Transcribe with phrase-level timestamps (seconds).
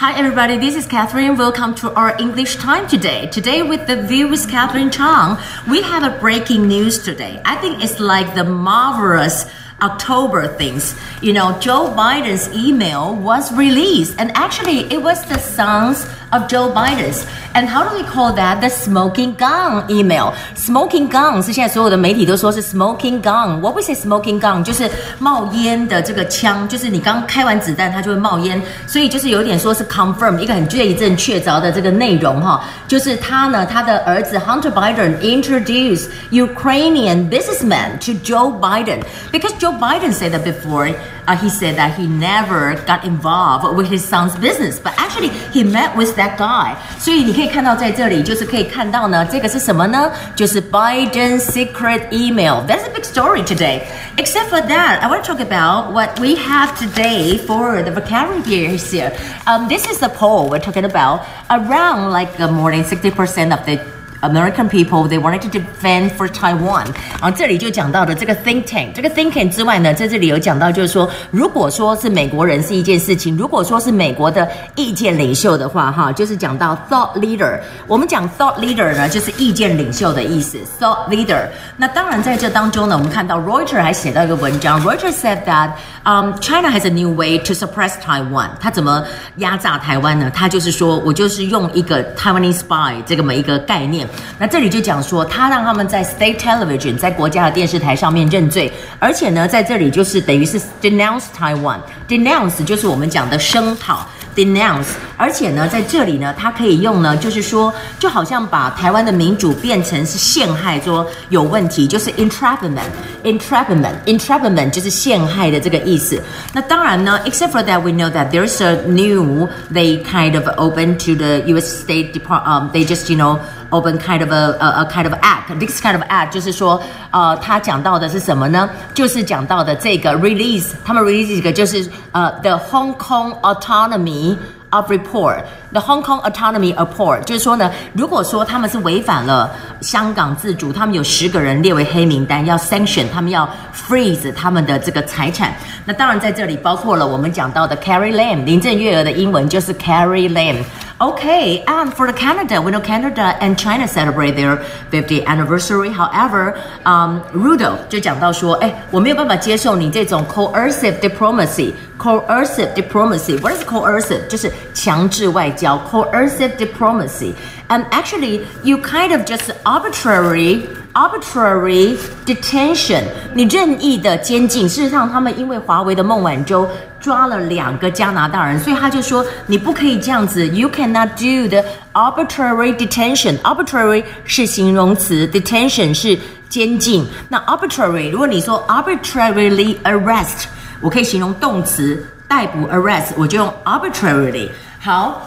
[0.00, 0.56] Hi, everybody.
[0.56, 1.36] This is Catherine.
[1.36, 3.26] Welcome to our English time today.
[3.26, 5.36] Today, with the view with Catherine Chang,
[5.68, 7.42] we have a breaking news today.
[7.44, 9.44] I think it's like the marvelous
[9.82, 10.98] October things.
[11.20, 16.71] You know, Joe Biden's email was released, and actually, it was the sons of Joe
[16.71, 17.25] Biden's.
[17.53, 18.59] And how do we call that?
[18.59, 20.33] The smoking gun email.
[20.55, 24.89] Smoking gun 是现在所有的媒体都说是 smoking gun。What we say smoking gun 就是
[25.19, 40.43] 冒烟的这个枪，就是你刚开完子弹它就会冒烟，所以就是有点说是 confirm 一个很确证确凿的这个内容哈，就是他呢他的儿子 Hunter Biden introduced Ukrainian businessman to Joe Biden because Joe Biden said that
[40.43, 40.93] before.
[41.27, 45.63] Uh, he said that he never got involved with his son's business, but actually he
[45.63, 46.75] met with that guy.
[46.99, 50.11] 所以你可以看到在这里，就是可以看到呢，这个是什么呢？
[50.35, 52.65] 就是 Biden's secret email.
[52.67, 53.81] That's a big story today.
[54.17, 58.77] Except for that, I want to talk about what we have today for the vocabulary
[58.77, 59.11] here.
[59.47, 61.21] Um, this is the poll we're talking about.
[61.49, 63.79] Around like more than 60% of the
[64.21, 66.85] American people they wanted to defend for Taiwan。
[67.21, 77.59] 然后这里就讲到的这个 think tank，这个 think tank 之外呢，在这里有讲到就是说，如果说是美国人是一件事情，如果说是美国的意见领袖的话，哈，就是讲到 thought leader。
[77.85, 81.47] 我们讲 thought leader 呢，就是意见领袖的意思，thought leader。
[81.77, 85.71] 那当然在这当中呢，我们看到 Reuters 还写到一个文章，Reuters said that
[86.03, 88.49] um China has a new way to suppress Taiwan。
[88.59, 89.03] 他怎么
[89.37, 90.31] 压榨台湾呢？
[90.33, 94.07] 他就是说我就是用一个 Taiwanese spy 这个么一个概念。
[94.37, 104.05] 那这里就讲说，他让他们在 state television，在国家的电视台上面认罪，而且呢，在这里就是等于是 denounce Taiwan，denounce 就是我们讲的声讨。
[104.35, 116.21] denounce，而且呢，在这里呢，它可以用呢，就是说，就好像把台湾的民主变成是陷害，说有问题，就是 entrapment，entrapment，entrapment 就是陷害的这个意思。
[116.51, 121.85] 那当然呢，except for that we know that there's a new they kind of open to the U.S.
[121.85, 123.39] State Department，um, they just you know
[123.70, 125.58] Open kind of a a, kind of act.
[125.58, 126.80] This kind of act 就是说，
[127.10, 128.68] 呃，他讲到的是什么呢？
[128.94, 134.36] 就是讲到的这个 release，他们 release 这个就是呃 the Hong Kong autonomy
[134.70, 139.50] of report the Hong Kong Autonomy Report，就是说呢，如果说他们是违反了
[139.80, 145.54] 香港自主，他们有十个人列为黑名单，要 sanction，他们要 freeze 他们的这个财产。
[145.84, 150.56] 那当然在这里包括了我们讲到的 Carrie Lam，林郑月娥的英文就是 Carrie Lam。
[151.02, 154.58] Okay, and for the Canada, we know Canada and China celebrate their
[154.90, 155.88] 50th anniversary.
[155.88, 161.72] However, um, Trudeau 就讲到说，哎，我没有办法接受你这种 coercive diplomacy。
[161.98, 163.40] coercive diplomacy.
[163.40, 164.26] What is coercive?
[164.26, 167.32] 就是强制外交 coercive diplomacy.
[167.68, 171.96] And actually, you kind of just arbitrary arbitrary
[172.26, 174.68] detention，你任意的监禁。
[174.68, 176.68] 事实上，他们因为华为的孟晚舟
[177.00, 180.46] 抓了两个加拿大人，所以他就说你不可以这样子。
[180.46, 183.38] You cannot do the arbitrary detention.
[183.40, 186.18] Arbitrary 是形容词，detention 是
[186.48, 187.06] 监禁。
[187.28, 190.44] 那 arbitrary，如果你说 arbitrarily arrest，
[190.80, 194.48] 我可以形容动词逮捕 arrest，我就用 arbitrarily。
[194.78, 195.26] 好。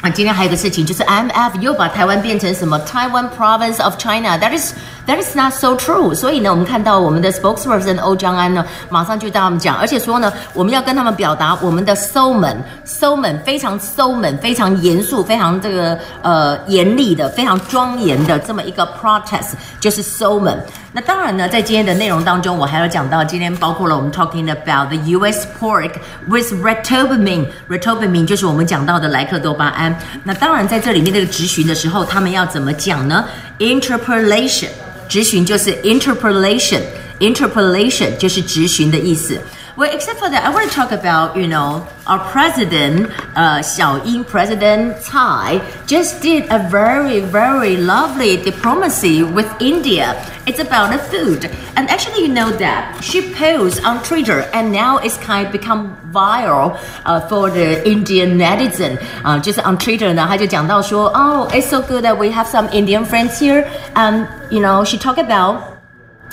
[0.00, 4.74] 啊，今天还有个事情，就是 M F 又把台湾变成什么 Taiwan Province of China，that is
[5.06, 6.14] that is not so true。
[6.14, 20.56] 所以呢，我们看到我们的 spokesperson 欧江安呢，马上就跟他们讲，而且说呢，我们要跟他们表达我们的 soman，soman 非常 soman 非常严肃、非常这个呃严厉的、非常庄严的这么一个 protest，就是 soman。
[20.96, 25.44] 那当然呢，在今天的内容当中，我还要讲到今天包括了我们 talking about the U.S.
[25.58, 25.90] pork
[26.28, 29.98] with retobamine，retobamine 就是我们讲到的莱克多巴胺。
[30.22, 33.24] 那当然在这里面这个质询的时候，他们要怎么讲呢
[33.58, 34.68] ？interpolation，
[35.08, 39.38] 直询就是 interpolation，interpolation 就是直询的意思。
[39.76, 45.02] Well, except for that, I want to talk about, you know, our president, uh, Xiao President
[45.02, 50.14] Tsai, just did a very, very lovely diplomacy with India.
[50.46, 51.46] It's about the food.
[51.74, 55.96] And actually, you know that she posted on Twitter and now it's kind of become
[56.12, 59.02] viral uh, for the Indian netizen.
[59.24, 63.68] Uh, just on Twitter oh, it's so good that we have some Indian friends here.
[63.96, 65.78] And, you know, she talked about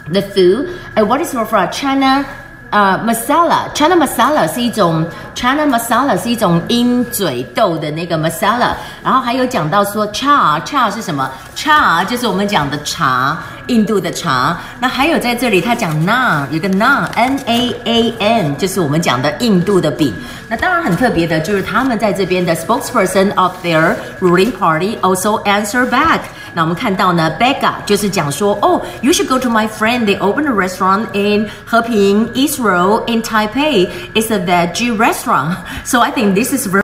[0.07, 2.27] the food and what is more for China
[2.71, 8.71] 呃，masala，China masala 是一种 China masala 是一种鹰嘴豆的那个 masala，
[9.03, 13.37] 然后还有讲到说 cha，cha 是什么？cha 就是我们讲的茶，
[13.67, 14.57] 印度的茶。
[14.79, 20.13] 那还有在这里他讲 naan，有个 naan，n a a n，就是我们讲的印度的饼。
[20.47, 26.21] 那当然很特别的就是他们在这边的 spokesperson of their ruling party also answer back。
[26.54, 30.06] 那我们看到呢，Becca 就是讲说，哦，You should go to my friend.
[30.06, 33.88] They opened a restaurant in 和平 East Road in Taipei.
[34.14, 35.56] It's a veggie restaurant.
[35.84, 36.82] So I think this is very